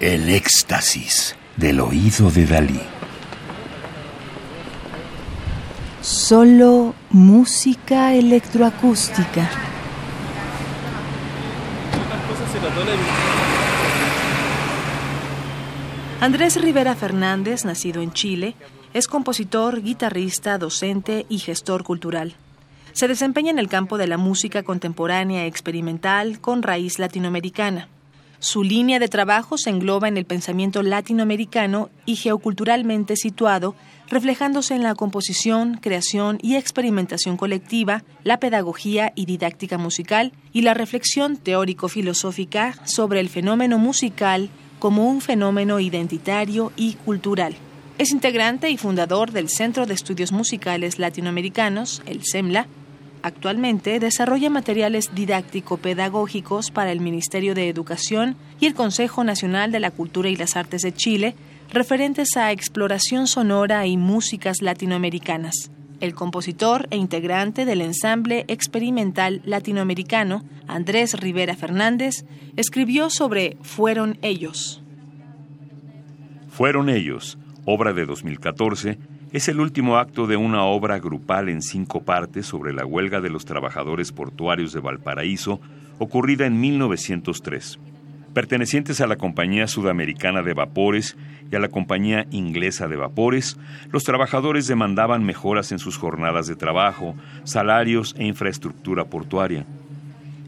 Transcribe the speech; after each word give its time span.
El 0.00 0.30
éxtasis 0.30 1.36
del 1.58 1.78
oído 1.78 2.30
de 2.30 2.46
Dalí. 2.46 2.80
Solo 6.00 6.94
música 7.10 8.14
electroacústica. 8.14 9.50
Andrés 16.22 16.58
Rivera 16.62 16.94
Fernández, 16.94 17.66
nacido 17.66 18.00
en 18.00 18.14
Chile, 18.14 18.54
es 18.94 19.06
compositor, 19.06 19.82
guitarrista, 19.82 20.56
docente 20.56 21.26
y 21.28 21.40
gestor 21.40 21.84
cultural. 21.84 22.36
Se 22.92 23.06
desempeña 23.06 23.50
en 23.50 23.58
el 23.58 23.68
campo 23.68 23.98
de 23.98 24.06
la 24.06 24.16
música 24.16 24.62
contemporánea 24.62 25.44
experimental 25.44 26.40
con 26.40 26.62
raíz 26.62 26.98
latinoamericana. 26.98 27.88
Su 28.40 28.64
línea 28.64 28.98
de 28.98 29.08
trabajo 29.08 29.58
se 29.58 29.68
engloba 29.68 30.08
en 30.08 30.16
el 30.16 30.24
pensamiento 30.24 30.82
latinoamericano 30.82 31.90
y 32.06 32.16
geoculturalmente 32.16 33.14
situado, 33.16 33.74
reflejándose 34.08 34.74
en 34.74 34.82
la 34.82 34.94
composición, 34.94 35.76
creación 35.76 36.38
y 36.40 36.56
experimentación 36.56 37.36
colectiva, 37.36 38.02
la 38.24 38.40
pedagogía 38.40 39.12
y 39.14 39.26
didáctica 39.26 39.76
musical 39.76 40.32
y 40.54 40.62
la 40.62 40.72
reflexión 40.72 41.36
teórico-filosófica 41.36 42.74
sobre 42.86 43.20
el 43.20 43.28
fenómeno 43.28 43.78
musical 43.78 44.48
como 44.78 45.06
un 45.06 45.20
fenómeno 45.20 45.78
identitario 45.78 46.72
y 46.76 46.94
cultural. 46.94 47.54
Es 47.98 48.10
integrante 48.10 48.70
y 48.70 48.78
fundador 48.78 49.32
del 49.32 49.50
Centro 49.50 49.84
de 49.84 49.92
Estudios 49.92 50.32
Musicales 50.32 50.98
Latinoamericanos, 50.98 52.02
el 52.06 52.22
CEMLA, 52.24 52.66
Actualmente 53.22 54.00
desarrolla 54.00 54.48
materiales 54.48 55.14
didáctico-pedagógicos 55.14 56.70
para 56.70 56.90
el 56.90 57.00
Ministerio 57.00 57.54
de 57.54 57.68
Educación 57.68 58.36
y 58.60 58.66
el 58.66 58.74
Consejo 58.74 59.24
Nacional 59.24 59.72
de 59.72 59.80
la 59.80 59.90
Cultura 59.90 60.30
y 60.30 60.36
las 60.36 60.56
Artes 60.56 60.82
de 60.82 60.94
Chile, 60.94 61.34
referentes 61.70 62.36
a 62.36 62.50
exploración 62.50 63.26
sonora 63.26 63.86
y 63.86 63.98
músicas 63.98 64.62
latinoamericanas. 64.62 65.70
El 66.00 66.14
compositor 66.14 66.88
e 66.90 66.96
integrante 66.96 67.66
del 67.66 67.82
ensamble 67.82 68.46
experimental 68.48 69.42
latinoamericano, 69.44 70.42
Andrés 70.66 71.20
Rivera 71.20 71.54
Fernández, 71.56 72.24
escribió 72.56 73.10
sobre 73.10 73.58
Fueron 73.60 74.18
ellos. 74.22 74.82
Fueron 76.48 76.88
ellos, 76.88 77.38
obra 77.66 77.92
de 77.92 78.06
2014, 78.06 78.98
es 79.32 79.48
el 79.48 79.60
último 79.60 79.96
acto 79.96 80.26
de 80.26 80.36
una 80.36 80.64
obra 80.64 80.98
grupal 80.98 81.48
en 81.48 81.62
cinco 81.62 82.02
partes 82.02 82.46
sobre 82.46 82.72
la 82.72 82.84
huelga 82.84 83.20
de 83.20 83.30
los 83.30 83.44
trabajadores 83.44 84.10
portuarios 84.10 84.72
de 84.72 84.80
Valparaíso, 84.80 85.60
ocurrida 85.98 86.46
en 86.46 86.60
1903. 86.60 87.78
Pertenecientes 88.34 89.00
a 89.00 89.06
la 89.06 89.16
Compañía 89.16 89.68
Sudamericana 89.68 90.42
de 90.42 90.54
Vapores 90.54 91.16
y 91.50 91.54
a 91.54 91.60
la 91.60 91.68
Compañía 91.68 92.26
Inglesa 92.30 92.88
de 92.88 92.96
Vapores, 92.96 93.56
los 93.92 94.02
trabajadores 94.02 94.66
demandaban 94.66 95.24
mejoras 95.24 95.70
en 95.70 95.78
sus 95.78 95.96
jornadas 95.96 96.48
de 96.48 96.56
trabajo, 96.56 97.14
salarios 97.44 98.16
e 98.18 98.24
infraestructura 98.24 99.04
portuaria. 99.04 99.64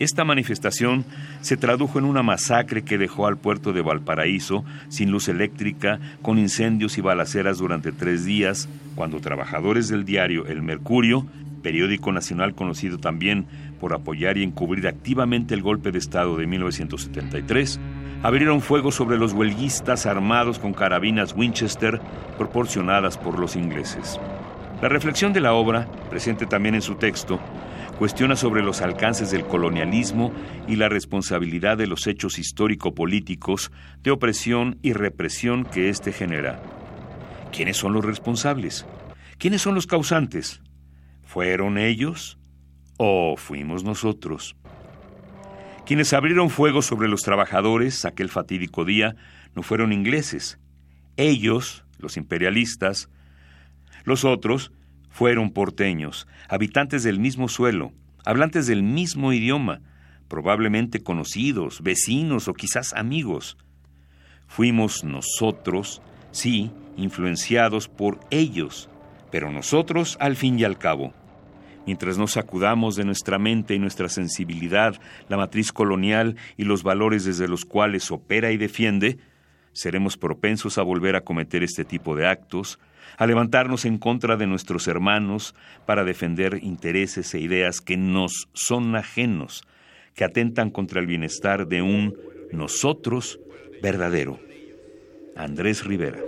Esta 0.00 0.24
manifestación 0.24 1.04
se 1.42 1.58
tradujo 1.58 1.98
en 1.98 2.06
una 2.06 2.22
masacre 2.22 2.82
que 2.84 2.96
dejó 2.96 3.26
al 3.26 3.36
puerto 3.36 3.74
de 3.74 3.82
Valparaíso 3.82 4.64
sin 4.88 5.10
luz 5.10 5.28
eléctrica, 5.28 6.00
con 6.22 6.38
incendios 6.38 6.96
y 6.96 7.02
balaceras 7.02 7.58
durante 7.58 7.92
tres 7.92 8.24
días, 8.24 8.66
cuando 8.94 9.20
trabajadores 9.20 9.88
del 9.88 10.06
diario 10.06 10.46
El 10.46 10.62
Mercurio, 10.62 11.26
periódico 11.62 12.12
nacional 12.12 12.54
conocido 12.54 12.96
también 12.96 13.44
por 13.78 13.92
apoyar 13.92 14.38
y 14.38 14.42
encubrir 14.42 14.88
activamente 14.88 15.52
el 15.52 15.60
golpe 15.60 15.92
de 15.92 15.98
Estado 15.98 16.34
de 16.38 16.46
1973, 16.46 17.78
abrieron 18.22 18.62
fuego 18.62 18.92
sobre 18.92 19.18
los 19.18 19.34
huelguistas 19.34 20.06
armados 20.06 20.58
con 20.58 20.72
carabinas 20.72 21.34
Winchester 21.36 22.00
proporcionadas 22.38 23.18
por 23.18 23.38
los 23.38 23.54
ingleses. 23.54 24.18
La 24.80 24.88
reflexión 24.88 25.34
de 25.34 25.40
la 25.40 25.52
obra, 25.52 25.86
presente 26.08 26.46
también 26.46 26.74
en 26.74 26.80
su 26.80 26.94
texto, 26.94 27.38
cuestiona 28.00 28.34
sobre 28.34 28.62
los 28.62 28.80
alcances 28.80 29.30
del 29.30 29.44
colonialismo 29.44 30.32
y 30.66 30.76
la 30.76 30.88
responsabilidad 30.88 31.76
de 31.76 31.86
los 31.86 32.06
hechos 32.06 32.38
histórico-políticos 32.38 33.70
de 34.02 34.10
opresión 34.10 34.78
y 34.80 34.94
represión 34.94 35.66
que 35.66 35.90
éste 35.90 36.10
genera. 36.10 36.62
¿Quiénes 37.52 37.76
son 37.76 37.92
los 37.92 38.02
responsables? 38.02 38.86
¿Quiénes 39.36 39.60
son 39.60 39.74
los 39.74 39.86
causantes? 39.86 40.62
¿Fueron 41.24 41.76
ellos 41.76 42.38
o 42.96 43.34
fuimos 43.36 43.84
nosotros? 43.84 44.56
Quienes 45.84 46.14
abrieron 46.14 46.48
fuego 46.48 46.80
sobre 46.80 47.06
los 47.06 47.20
trabajadores 47.20 48.06
aquel 48.06 48.30
fatídico 48.30 48.86
día 48.86 49.14
no 49.54 49.62
fueron 49.62 49.92
ingleses. 49.92 50.58
Ellos, 51.18 51.84
los 51.98 52.16
imperialistas, 52.16 53.10
los 54.04 54.24
otros, 54.24 54.72
fueron 55.10 55.50
porteños, 55.50 56.26
habitantes 56.48 57.02
del 57.02 57.18
mismo 57.18 57.48
suelo, 57.48 57.92
hablantes 58.24 58.66
del 58.66 58.82
mismo 58.82 59.32
idioma, 59.32 59.82
probablemente 60.28 61.02
conocidos, 61.02 61.82
vecinos 61.82 62.48
o 62.48 62.54
quizás 62.54 62.94
amigos. 62.94 63.58
Fuimos 64.46 65.04
nosotros, 65.04 66.00
sí, 66.30 66.70
influenciados 66.96 67.88
por 67.88 68.20
ellos, 68.30 68.88
pero 69.30 69.50
nosotros 69.50 70.16
al 70.20 70.36
fin 70.36 70.58
y 70.58 70.64
al 70.64 70.78
cabo. 70.78 71.12
Mientras 71.86 72.18
nos 72.18 72.32
sacudamos 72.32 72.94
de 72.94 73.04
nuestra 73.04 73.38
mente 73.38 73.74
y 73.74 73.78
nuestra 73.78 74.08
sensibilidad 74.08 74.94
la 75.28 75.36
matriz 75.36 75.72
colonial 75.72 76.36
y 76.56 76.64
los 76.64 76.82
valores 76.82 77.24
desde 77.24 77.48
los 77.48 77.64
cuales 77.64 78.10
opera 78.10 78.52
y 78.52 78.56
defiende, 78.56 79.18
seremos 79.72 80.16
propensos 80.16 80.78
a 80.78 80.82
volver 80.82 81.16
a 81.16 81.22
cometer 81.22 81.62
este 81.62 81.84
tipo 81.84 82.16
de 82.16 82.26
actos, 82.26 82.78
a 83.16 83.26
levantarnos 83.26 83.84
en 83.84 83.98
contra 83.98 84.36
de 84.36 84.46
nuestros 84.46 84.88
hermanos 84.88 85.54
para 85.86 86.04
defender 86.04 86.58
intereses 86.62 87.34
e 87.34 87.40
ideas 87.40 87.80
que 87.80 87.96
nos 87.96 88.48
son 88.52 88.96
ajenos, 88.96 89.62
que 90.14 90.24
atentan 90.24 90.70
contra 90.70 91.00
el 91.00 91.06
bienestar 91.06 91.66
de 91.66 91.82
un 91.82 92.16
nosotros 92.52 93.40
verdadero. 93.82 94.40
Andrés 95.36 95.84
Rivera. 95.84 96.18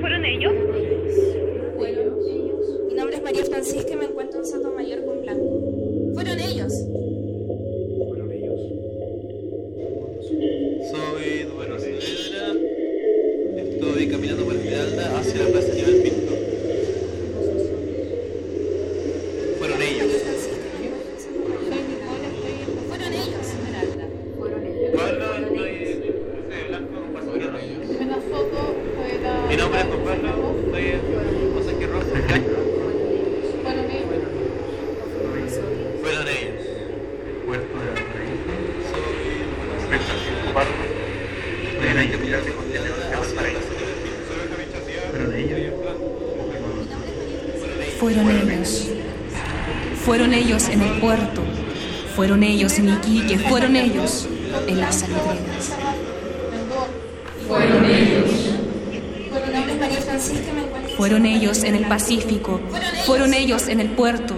¿Fueron 0.00 0.24
ellos? 0.24 0.52
Mi 2.88 2.94
nombre 2.94 3.16
es 3.16 3.22
María 3.22 3.44
Francisca 3.44 3.92
y 3.92 3.96
me 3.96 4.04
encuentro 4.06 4.40
en 4.40 4.46
Soto 4.46 4.72
Mayor 4.74 5.04
con 5.04 5.20
Blanco. 5.22 6.12
¿Fueron 6.14 6.38
ellos? 6.40 6.72
Soy 10.90 11.42
Eduardo 11.42 11.78
Saavedra. 11.78 12.54
Estoy 13.56 14.08
caminando 14.08 14.44
por 14.44 14.54
Esmeralda 14.56 15.18
hacia 15.18 15.44
la 15.44 15.50
Plaza 15.50 15.74
Nivel 15.74 16.02
Pinto. 16.02 16.32
Fueron 19.58 19.82
ellos. 19.82 20.12
¿Fueron 22.88 23.12
ellos? 23.12 23.46
Pablo, 24.96 25.26
estoy 25.34 25.72
soy 26.50 26.64
blanco 26.68 26.94
con 27.00 27.12
pasajero. 27.12 27.52
Mi 29.48 29.56
nombre 29.56 29.80
es 29.80 29.86
Juan 29.86 30.20
Pablo, 30.20 30.54
soy 30.72 30.84
pasajero 31.54 31.92
rojo. 31.92 32.06
Fueron 36.02 36.26
ellos. 36.28 36.62
Puerto 37.46 37.78
de 37.78 37.86
Valparaíso. 37.86 38.52
Soy 39.88 40.41
De. 40.52 40.72
Fueron 45.18 45.34
ellos. 45.34 45.70
Fueron 47.98 48.30
ellos. 48.30 48.88
Fueron 50.04 50.34
ellos 50.34 50.68
en 50.68 50.82
el 50.82 51.00
puerto. 51.00 51.42
Fueron 52.14 52.42
ellos 52.42 52.78
en 52.78 52.88
Iquique. 52.88 53.38
Fueron 53.38 53.76
ellos 53.76 54.28
en 54.66 54.80
las 54.80 54.96
salitreras. 54.96 55.72
Fueron 57.48 57.84
ellos. 57.84 58.30
Fueron 60.96 61.26
ellos 61.26 61.62
en 61.64 61.74
el 61.76 61.86
Pacífico. 61.86 62.60
Fueron 63.06 63.34
ellos 63.34 63.68
en 63.68 63.80
el 63.80 63.90
puerto. 63.90 64.36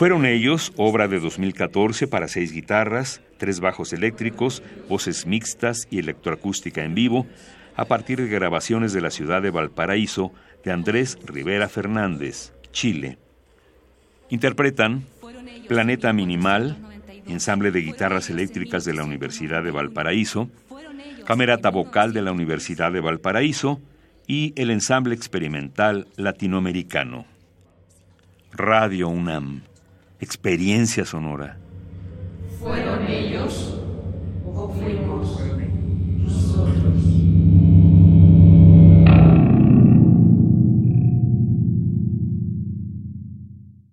Fueron 0.00 0.24
ellos, 0.24 0.72
obra 0.78 1.08
de 1.08 1.20
2014 1.20 2.06
para 2.06 2.26
seis 2.26 2.52
guitarras, 2.52 3.20
tres 3.36 3.60
bajos 3.60 3.92
eléctricos, 3.92 4.62
voces 4.88 5.26
mixtas 5.26 5.86
y 5.90 5.98
electroacústica 5.98 6.82
en 6.82 6.94
vivo, 6.94 7.26
a 7.76 7.84
partir 7.84 8.18
de 8.18 8.26
grabaciones 8.26 8.94
de 8.94 9.02
la 9.02 9.10
ciudad 9.10 9.42
de 9.42 9.50
Valparaíso 9.50 10.32
de 10.64 10.72
Andrés 10.72 11.18
Rivera 11.22 11.68
Fernández, 11.68 12.54
Chile. 12.72 13.18
Interpretan 14.30 15.04
Planeta 15.68 16.14
Minimal, 16.14 16.78
ensamble 17.26 17.70
de 17.70 17.82
guitarras 17.82 18.30
eléctricas 18.30 18.86
de 18.86 18.94
la 18.94 19.04
Universidad 19.04 19.62
de 19.62 19.70
Valparaíso, 19.70 20.48
Camerata 21.26 21.68
Vocal 21.68 22.14
de 22.14 22.22
la 22.22 22.32
Universidad 22.32 22.90
de 22.90 23.00
Valparaíso 23.00 23.82
y 24.26 24.54
el 24.56 24.70
ensamble 24.70 25.14
experimental 25.14 26.08
latinoamericano. 26.16 27.26
Radio 28.52 29.08
UNAM, 29.08 29.60
experiencia 30.20 31.04
sonora. 31.04 31.58